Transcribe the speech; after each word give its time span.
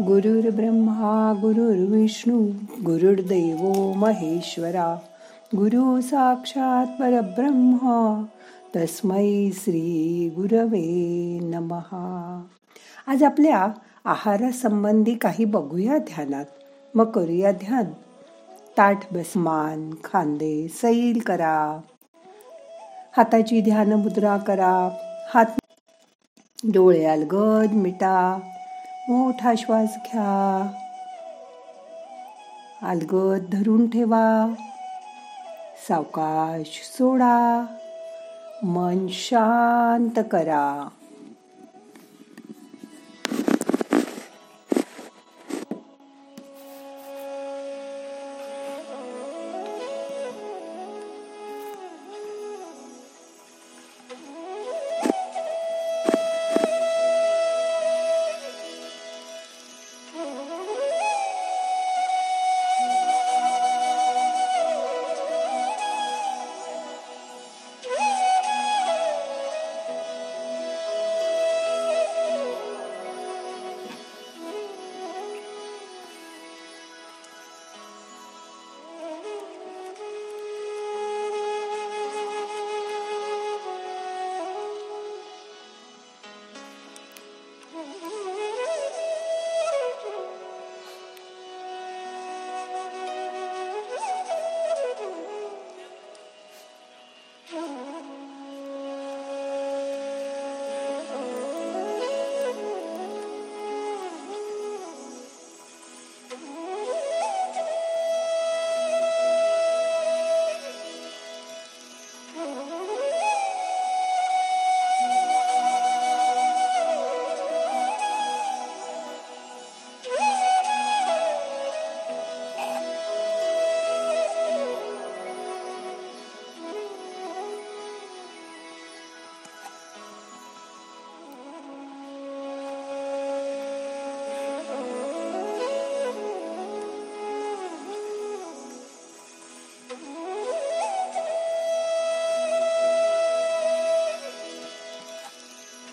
गुरुर्ब्रह्मा 0.00 1.32
गुरुर्विष्णू 1.40 2.38
गुरुर्देव 2.84 3.92
महेश्वरा 3.92 4.98
गुरु 5.56 6.00
साक्षात 6.00 6.86
परब्रह्म 6.86 7.78
तस्मै 8.76 9.50
श्री 9.54 10.30
गुरवे 10.36 11.38
नमहा 11.42 12.42
आज 13.06 13.22
आपल्या 13.22 13.66
आहारासंबंधी 14.04 15.14
काही 15.14 15.44
बघूया 15.44 15.98
ध्यानात. 15.98 16.44
मग 16.94 17.10
करूया 17.10 17.52
ध्यान. 17.52 17.84
ताठ 18.78 19.12
बसमान 19.12 19.90
खांदे 20.04 20.68
सैल 20.68 21.20
करा. 21.26 21.80
हाताची 23.16 23.60
ध्यान 23.60 23.92
मुद्रा 23.92 24.36
करा. 24.36 24.88
हात 25.34 25.46
डोळे 26.64 27.04
अलगद 27.04 27.72
मिटा. 27.72 28.40
मोठा 29.08 29.52
श्वास 29.58 29.94
घ्या. 29.94 30.72
अलगद 32.82 33.44
धरून 33.52 33.90
ठेवा. 33.90 34.54
सावकाश 35.88 36.80
सोडा. 36.98 37.66
मन 38.62 39.06
शांत 39.08 40.22
करा. 40.30 40.88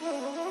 Oh, 0.10 0.44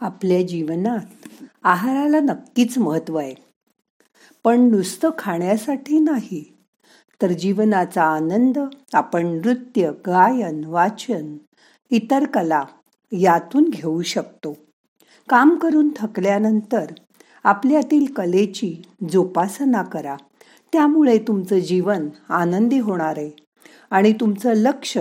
आपल्या 0.00 0.42
जीवनात 0.42 1.36
आहाराला 1.62 2.20
नक्कीच 2.20 2.78
महत्त्व 2.78 3.16
आहे. 3.16 3.34
पण 4.44 4.60
नुसतं 4.60 5.10
खाण्यासाठी 5.18 5.98
नाही 5.98 6.56
तर 7.22 7.32
जीवनाचा 7.32 8.02
आनंद 8.02 8.58
आपण 8.94 9.26
नृत्य 9.26 9.90
गायन 10.06 10.64
वाचन 10.64 11.36
इतर 11.90 12.24
कला 12.24 12.62
यातून 13.12 13.64
घेऊ 13.64 14.02
शकतो. 14.02 14.56
काम 15.28 15.56
करून 15.56 15.90
थकल्यानंतर 15.96 16.86
आपल्यातील 17.44 18.12
कलेची 18.12 18.82
जोपासना 19.12 19.82
करा. 19.82 20.16
त्यामुळे 20.72 21.18
तुमचं 21.18 21.58
जीवन 21.58 22.08
आनंदी 22.28 22.78
होणार 22.78 23.14
आहे 23.16 23.30
आणि 23.90 24.12
तुमचं 24.12 24.52
लक्ष 24.54 24.98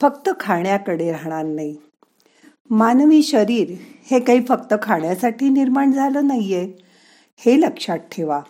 फक्त 0.00 0.30
खाण्याकडे 0.40 1.12
राहणार 1.12 1.44
नाही. 1.44 1.76
मानवी 2.70 3.22
शरीर 3.22 3.74
हे 4.10 4.20
काही 4.20 4.44
फक्त 4.48 4.74
खाण्यासाठी 4.82 5.48
निर्माण 5.48 5.92
झालं 5.92 6.26
नाहीये. 6.26 6.72
हे 7.38 7.60
लक्षात 7.60 7.98
ठेवा. 7.98 8.40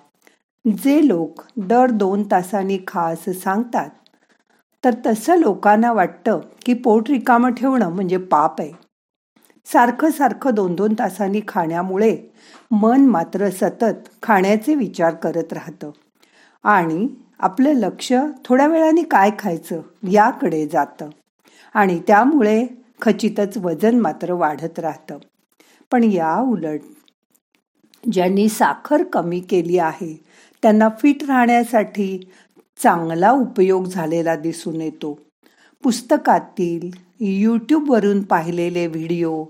जे 0.85 1.09
लोक 1.09 1.43
दर 1.57 1.91
दोन 1.91 2.23
तासांनी 2.23 2.79
खा 2.87 3.03
असं 3.03 3.33
सांगतात 3.33 3.91
तर 4.85 4.95
तसं 5.07 5.37
लोकांना 5.37 5.93
वाटतं 5.93 6.41
की 6.67 6.75
पोट 6.75 7.11
रिकामं 7.11 7.53
ठेवणं 7.53 7.89
म्हणजे 7.91 8.17
पाप 8.17 8.61
आहे. 8.61 8.73
सारखं 9.65 10.11
सारखं 10.11 10.55
दोन 10.55 10.75
दोन 10.75 10.95
तासांनी 10.99 11.41
खाण्यामुळे 11.49 12.17
मन 12.71 13.01
मात्र 13.01 13.51
सतत 13.51 14.09
खाण्याचे 14.23 14.75
विचार 14.75 15.15
करत 15.15 15.53
राहतं. 15.53 15.91
आणि 16.65 17.09
आपलं 17.39 17.73
लक्ष 17.73 18.13
थोड्या 18.45 18.67
वेळाने 18.67 19.03
काय 19.03 19.31
खायचं 19.39 19.81
याकडे 20.11 20.67
जातं. 20.67 21.09
आणि 21.75 22.01
त्यामुळे 22.07 22.80
खचितच 23.03 23.57
वजन 23.57 24.01
मात्र 24.01 24.33
वाढत 24.33 24.79
राहतं. 24.79 25.19
पण 25.91 26.05
या 26.05 26.41
उलट 26.41 26.81
ज्यांनी 28.13 28.49
साखर 28.49 29.03
कमी 29.03 29.41
केली 29.41 29.79
आहे 29.79 30.23
त्यांना 30.63 30.89
फिट 30.99 31.25
राहण्यासाठी 31.25 32.31
चांगला 32.83 33.31
उपयोग 33.31 33.85
झालेला 33.85 34.37
दिसून 34.37 34.81
येतो. 34.81 35.19
पुस्तकातील 35.83 36.91
यूट्यूबवरून 37.21 38.23
पाहिलेले 38.23 38.87
व्हिडिओ 38.87 39.45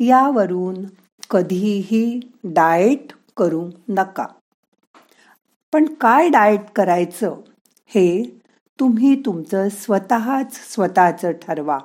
यावरून 0.00 0.84
कधीही 1.30 2.20
डाएट 2.44 3.12
करू 3.36 3.70
नका. 3.88 4.26
पण 5.72 5.84
काय 5.84 6.28
डाएट 6.28 6.60
करायचं 6.76 7.36
हे 7.86 8.40
तुम्ही 8.80 9.22
तुमचं 9.26 9.68
स्वतःच 9.68 10.74
स्वतःचं 10.74 11.32
ठरवा. 11.32 11.78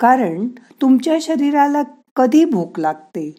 कारण 0.00 0.48
तुमच्या 0.80 1.18
शरीराला 1.20 1.82
कधी 2.16 2.44
भूक 2.44 2.78
लागते? 2.80 3.36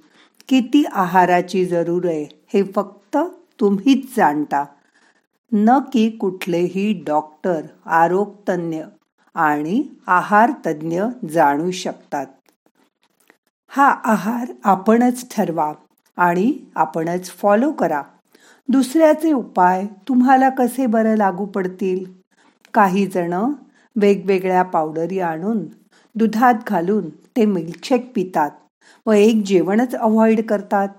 किती 0.47 0.83
आहाराची 0.91 1.65
जरूर 1.65 2.05
आहे 2.05 2.41
हे 2.53 2.63
फक्त 2.63 3.17
तुम्हीच 3.59 4.17
जाणता. 4.17 4.65
न 5.51 5.77
की 5.93 6.09
कुठलेही 6.09 7.03
डॉक्टर 7.07 7.61
आरोग्यतज्ञ 7.85 8.83
आणि 9.35 9.83
आहार 10.07 10.51
तज्ज्ञ 10.65 11.03
जाणू 11.29 11.71
शकतात. 11.71 12.25
हा 13.67 13.87
आहार 14.03 14.51
आपणच 14.63 15.35
ठरवा 15.35 15.73
आणि 16.17 16.53
आपणच 16.75 17.31
फॉलो 17.31 17.71
करा. 17.71 18.01
दुसऱ्याचे 18.69 19.33
उपाय 19.33 19.85
तुम्हाला 20.07 20.49
कसे 20.49 20.85
बरं 20.85 21.15
लागू 21.15 21.45
पडतील? 21.45 22.05
काही 22.73 23.05
जण 23.05 23.53
वेगवेगळ्या 23.95 24.63
पावडरी 24.63 25.19
आणून 25.19 25.65
दुधात 26.17 26.53
घालून 26.67 27.09
ते 27.09 27.45
मिल्कशेक 27.45 28.11
पितात 28.15 28.51
व 29.05 29.11
एक 29.11 29.43
जेवणच 29.45 29.95
अवॉइड 29.95 30.45
करतात. 30.47 30.89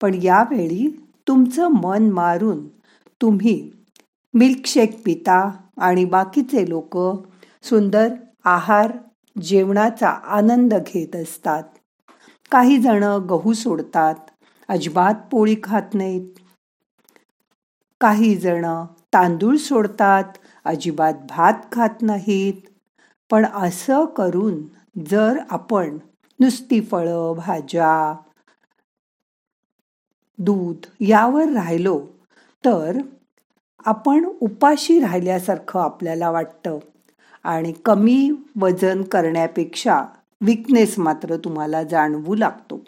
पण 0.00 0.14
यावेळी 0.22 0.88
तुमचं 1.28 1.68
मन 1.68 2.10
मारून 2.10 2.68
तुम्ही 3.20 3.70
मिल्कशेक 4.34 5.02
पिता 5.04 5.50
आणि 5.78 6.04
बाकीचे 6.04 6.68
लोक 6.68 6.98
सुंदर 7.62 8.08
आहार 8.44 8.92
जेवणाचा 9.42 10.08
आनंद 10.08 10.74
घेत 10.74 11.16
असतात. 11.16 11.62
काही 12.50 12.78
जण 12.78 13.02
गहू 13.02 13.52
सोडतात 13.52 14.14
अजिबात 14.68 15.14
पोळी 15.30 15.56
खात 15.64 15.94
नाहीत. 15.94 16.30
काही 18.00 18.34
जण 18.36 18.66
तांदूळ 19.12 19.56
सोडतात 19.56 20.24
अजिबात 20.64 21.14
भात 21.28 21.54
खात 21.72 22.02
नाहीत. 22.02 22.71
पण 23.32 23.46
असं 23.46 24.04
करून 24.04 24.62
जर 25.10 25.38
आपण 25.50 25.98
नुसती 26.40 26.80
फळं 26.80 27.32
भाज्या 27.36 28.14
दूध 30.38 30.86
यावर 31.00 31.44
राहिलो 31.44 32.06
तर 32.64 32.98
आपण 33.86 34.24
उपाशी 34.40 35.00
राहिल्यासारखं 35.00 35.80
आपल्याला 35.80 36.30
वाटतं. 36.30 36.78
आणि 37.44 37.72
कमी 37.84 38.30
वजन 38.60 39.02
करण्यापेक्षा 39.02 40.04
विकनेस 40.40 40.98
मात्र 40.98 41.36
तुम्हाला 41.36 41.82
जाणवू 41.82 42.34
लागतो. 42.34 42.80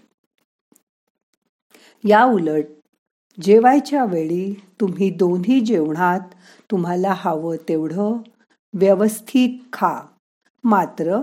या 2.04 2.24
उलट 2.24 2.64
जेवायच्या 3.42 4.04
वेळी 4.04 4.62
तुम्ही 4.80 5.10
दोन्ही 5.10 5.60
जेवणात 5.60 6.20
तुम्हाला 6.70 7.14
हवं 7.16 7.56
तेवढं 7.68 8.16
व्यवस्थित 8.74 9.58
खा. 9.72 10.00
मात्र 10.64 11.20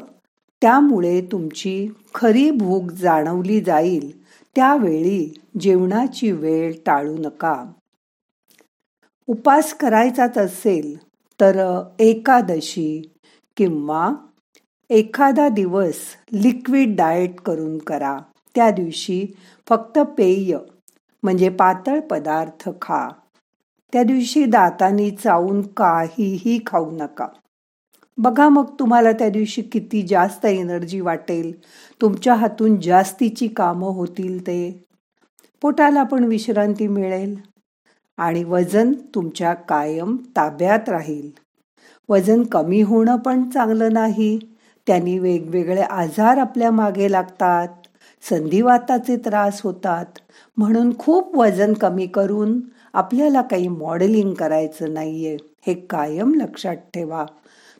त्यामुळे 0.61 1.21
तुमची 1.31 1.87
खरी 2.15 2.51
भूक 2.51 2.91
जाणवली 2.91 3.61
जाईल. 3.61 4.23
त्यावेळी 4.55 5.33
जेवणाची 5.59 6.31
वेळ 6.31 6.73
टाळू 6.85 7.17
नका. 7.17 7.65
उपास 9.27 9.73
करायचाच 9.73 10.37
असेल 10.37 10.97
तर 11.41 11.81
एकादशी 11.99 13.13
किंवा 13.57 14.09
एखादा 14.89 15.49
दिवस 15.49 15.95
लिक्विड 16.33 16.95
डाएट 16.95 17.41
करून 17.41 17.77
करा. 17.77 18.17
त्या 18.55 18.69
दिवशी 18.71 19.25
फक्त 19.69 19.99
पेय 19.99 20.57
म्हणजे 21.23 21.49
पातळ 21.49 21.99
पदार्थ 21.99 22.69
खा. 22.81 23.09
त्या 23.93 24.03
दिवशी 24.03 24.45
दातानी 24.45 25.11
चावून 25.11 25.61
काहीही 25.61 26.59
खाऊ 26.65 26.91
नका. 26.91 27.27
बघा 28.17 28.49
मग 28.49 28.65
तुम्हाला 28.79 29.11
त्या 29.11 29.29
दिवशी 29.29 29.61
किती 29.61 30.01
जास्त 30.01 30.45
एनर्जी 30.45 30.99
वाटेल. 30.99 31.51
तुमच्या 32.01 32.35
हातून 32.35 32.79
जास्तीची 32.79 33.47
कामं 33.47 33.87
होतील 33.87 34.47
ते. 34.47 34.85
पोटाला 35.61 36.03
पण 36.03 36.23
विश्रांती 36.23 36.87
मिळेल. 36.87 37.35
आणि 38.17 38.43
वजन 38.43 38.93
तुमच्या 39.15 39.53
कायम 39.53 40.17
ताब्यात 40.35 40.89
राहील. 40.89 41.29
वजन 42.09 42.43
कमी 42.43 42.81
होणं 42.81 43.15
पण 43.15 43.49
चांगलं 43.49 43.93
नाही. 43.93 44.39
त्यांनी 44.87 45.19
वेगवेगळे 45.19 45.81
आजार 45.81 46.37
आपल्या 46.37 46.71
मागे 46.71 47.11
लागतात. 47.11 47.67
संधिवाताचे 48.29 49.17
त्रास 49.17 49.61
होतात. 49.61 50.05
म्हणून 50.57 50.97
खूप 50.97 51.37
वजन 51.37 51.73
कमी 51.73 52.07
करून 52.07 52.59
आपल्याला 52.93 53.41
काही 53.41 53.67
मॉडेलिंग 53.67 54.33
करायचं 54.33 54.93
नाहीये. 54.93 55.37
हे 55.67 55.73
कायम 55.73 56.33
लक्षात 56.33 56.75
ठेवा. 56.75 57.25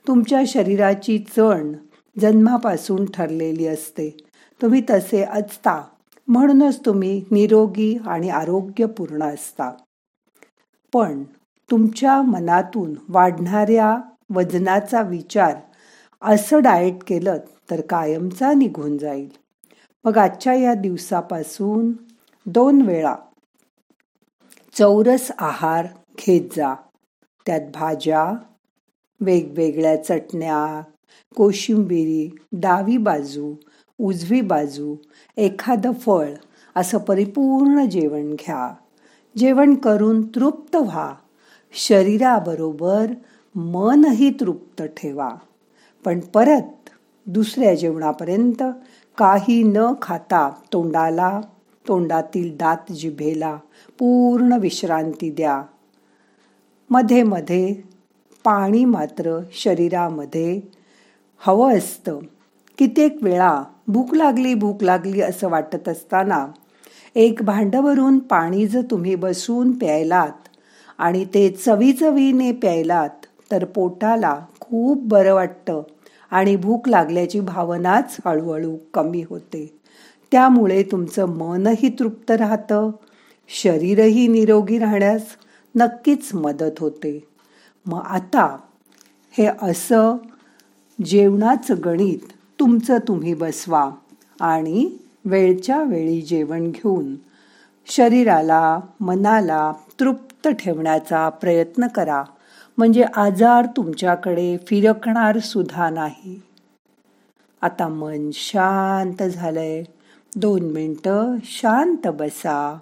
तुमच्या 0.07 0.41
शरीराची 0.47 1.17
चण 1.19 1.73
जन्मापासून 2.19 3.05
ठरलेली 3.05 3.67
असते. 3.67 4.17
तुम्ही 4.61 4.81
तसे 4.89 5.23
असता. 5.23 5.83
म्हणूनच 6.27 6.85
तुम्ही 6.85 7.23
निरोगी 7.31 7.97
आणि 8.05 8.29
आरोग्यपूर्ण 8.29 9.23
असता. 9.23 9.71
पण 10.93 11.23
तुमच्या 11.71 12.21
मनातून 12.21 12.93
वाढणाऱ्या 13.09 13.97
वजनाचा 14.35 15.01
विचार 15.01 15.55
असं 16.21 16.61
डाएट 16.61 17.03
केलं 17.07 17.37
तर 17.71 17.81
कायमचा 17.81 18.53
निघून 18.53 18.97
जाईल. 18.97 19.29
मग 20.03 20.17
आजच्या 20.17 20.53
या 20.53 20.73
दिवसापासून 20.73 21.91
दोन 22.45 22.81
वेळा 22.81 23.15
चौरस 24.73 25.31
आहार 25.37 25.85
घेत 26.17 26.49
जा. 26.55 26.73
त्यात 27.45 27.61
भाज्या 27.73 28.33
वेगवेगळ्या 29.21 30.03
चटण्या 30.03 30.81
कोशिंबिरी 31.35 32.35
डावी 32.51 32.97
बाजू 32.97 33.55
उजवी 33.99 34.41
बाजू 34.41 34.95
एखादं 35.37 35.91
फळ 35.91 36.33
असं 36.75 36.97
परिपूर्ण 36.97 37.85
जेवण 37.85 38.33
घ्या. 38.33 38.73
जेवण 39.37 39.75
करून 39.75 40.27
तृप्त 40.27 40.75
व्हा. 40.75 41.13
शरीराबरोबर 41.73 43.11
मनही 43.55 44.29
तृप्त 44.39 44.83
ठेवा. 44.83 45.29
पण 46.05 46.19
परत 46.19 46.89
दुसऱ्या 47.25 47.75
जेवणापर्यंत 47.75 48.63
काही 49.17 49.63
न 49.63 49.79
खाता 50.01 50.51
तोंडाला 50.73 51.41
तोंडातील 51.87 52.57
दात 52.57 52.91
जिभेला 52.91 53.55
पूर्ण 53.99 54.53
विश्रांती 54.53 55.29
द्या. 55.29 55.63
मध्ये 56.89 57.23
मध्ये 57.23 57.90
पाणी 58.43 58.85
मात्र 58.85 59.39
शरीरामध्ये 59.53 60.61
हवं 61.37 61.77
असतं. 61.77 62.19
कित्येक 62.77 63.17
वेळा 63.21 63.63
भूक 63.87 64.13
लागली 64.13 64.53
भूक 64.53 64.83
लागली 64.83 65.21
असं 65.21 65.49
वाटत 65.49 65.89
असताना 65.89 66.47
एक 67.15 67.43
भांडवरून 67.43 68.19
पाणी 68.19 68.67
जर 68.67 68.81
तुम्ही 68.91 69.15
बसून 69.15 69.71
प्यायलात 69.71 70.47
आणि 70.97 71.25
ते 71.25 71.49
चवी 71.49 71.93
चवीने 71.93 72.51
प्यायलात 72.51 73.25
तर 73.51 73.65
पोटाला 73.65 74.39
खूप 74.59 75.01
बरं 75.01 75.33
वाटतं 75.33 75.81
आणि 76.31 76.55
भूक 76.55 76.89
लागल्याची 76.89 77.39
भावनाच 77.39 78.17
हळूहळू 78.25 78.77
कमी 78.93 79.23
होते. 79.29 79.79
त्यामुळे 80.31 80.83
तुमचं 80.83 81.25
मनही 81.25 81.89
तृप्त 81.89 82.31
राहतं 82.31 82.91
शरीरही 83.49 84.27
निरोगी 84.27 84.79
राहण्यास 84.79 85.21
नक्कीच 85.75 86.29
मदत 86.33 86.79
होते. 86.79 87.30
मग 87.85 88.01
आता 88.05 88.57
हे 89.31 89.45
असं 89.61 90.15
जेवणाचं 91.05 91.75
गणित 91.85 92.33
तुमचं 92.59 92.97
तुम्ही 92.97 93.33
बसवा 93.33 93.89
आणि 94.41 94.97
वेळच्या 95.25 95.83
वेळी 95.83 96.21
जेवण 96.21 96.71
घेऊन 96.71 97.15
शरीराला 97.87 98.79
मनाला 98.99 99.73
तृप्त 99.99 100.47
ठेवण्याचा 100.47 101.29
प्रयत्न 101.29 101.87
करा. 101.87 102.23
म्हणजे 102.77 103.05
आजार 103.15 103.65
तुमच्याकडे 103.65 104.57
फिरकणार 104.57 105.39
सुद्धा 105.39 105.89
नाही. 105.89 106.41
आता 107.61 107.87
मन 107.87 108.29
शांत 108.33 109.23
झालंय. 109.23 109.83
दोन 110.35 110.61
मिनटं 110.61 111.35
शांत 111.43 112.07
बसा. 112.07 112.79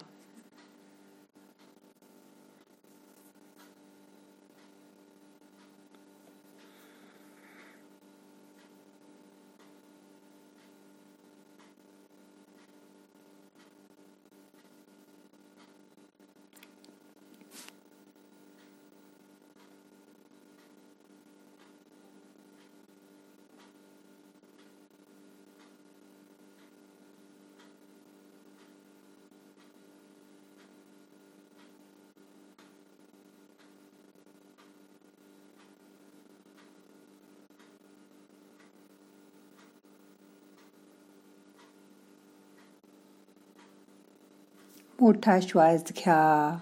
मोठा 45.00 45.40
श्वास 45.42 45.82
घ्या. 45.82 46.58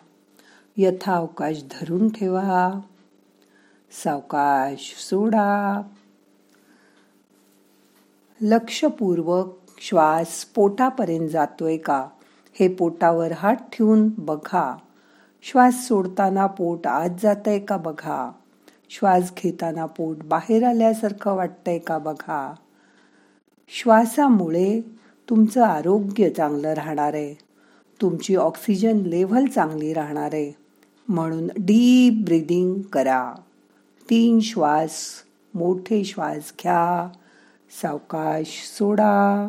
यथावकाश 0.77 1.63
धरून 1.71 2.09
ठेवा. 2.09 2.81
सावकाश 4.05 4.95
सोडा. 5.11 5.83
लक्षपूर्वक 8.41 9.47
श्वास 9.79 10.45
पोटापर्यंत 10.45 11.29
जातोय 11.29 11.77
का? 11.77 12.09
हे 12.53 12.75
पोटावर 12.75 13.33
हात 13.33 13.55
ठेवून 13.55 14.11
बघा. 14.19 14.77
श्वास 15.43 15.89
सोडताना 15.89 16.47
पोट 16.47 16.87
आत 16.87 17.11
जातंय 17.23 17.59
का 17.59 17.77
बघा? 17.77 18.33
श्वास 18.91 19.33
घेताना 19.43 19.87
पोट 19.87 20.17
बाहेर 20.25 20.65
आल्यासारखं 20.65 21.33
वाटतंय 21.33 21.79
का 21.79 21.99
बघा? 21.99 22.55
श्वासामुळे 23.69 24.81
तुमचं 25.29 25.63
आरोग्य 25.63 26.31
चांगलं 26.31 26.73
राहणार 26.73 27.15
आहे. 27.15 27.48
तुमची 28.01 28.37
ऑक्सिजन 28.37 28.97
लेव्हल 28.97 29.47
चांगली 29.47 29.93
राहणार 29.93 30.31
आहे. 30.33 30.53
म्हणून 31.09 31.47
डीप 31.47 32.23
ब्रिदिंग 32.25 32.83
करा. 32.83 33.35
तीन 34.11 34.41
श्वास 34.41 34.95
मोठे 35.55 36.05
श्वास 36.05 36.53
घ्या. 36.63 37.09
सावकाश 37.83 38.73
सोडा. 38.79 39.49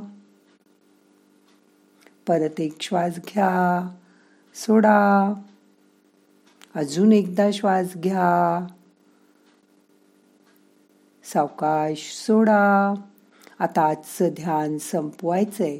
परत 2.28 2.62
एक 2.62 2.82
श्वास 2.82 3.16
घ्या. 3.16 3.90
सोडा. 4.56 5.34
अजून 6.76 7.12
एकदा 7.12 7.52
श्वास 7.52 7.96
घ्या. 7.96 8.68
सावकाश 11.24 12.24
सोडा. 12.28 12.94
आता 13.60 13.82
आजचं 13.82 14.28
ध्यान 14.28 14.78
संपवायचंय. 14.78 15.80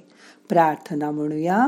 प्रार्थना 0.50 1.12
म्हणूया. 1.12 1.68